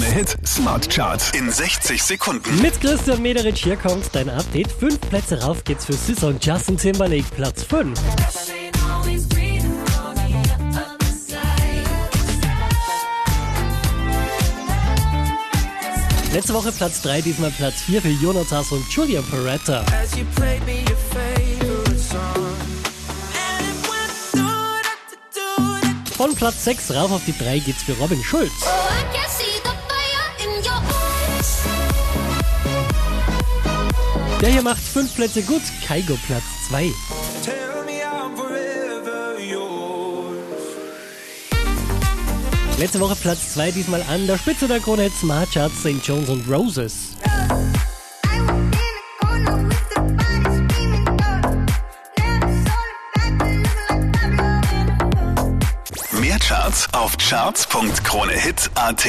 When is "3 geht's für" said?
27.36-27.92